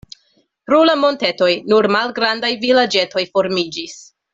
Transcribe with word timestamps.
Pro 0.69 0.79
la 0.91 0.95
montetoj 1.01 1.51
nur 1.75 1.91
malgrandaj 1.99 2.51
vilaĝetoj 2.67 3.27
formiĝis. 3.37 3.99